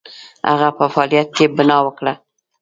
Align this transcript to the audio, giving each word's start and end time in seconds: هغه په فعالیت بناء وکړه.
هغه 0.49 0.69
په 0.77 0.85
فعالیت 0.93 1.35
بناء 1.57 1.81
وکړه. 1.85 2.13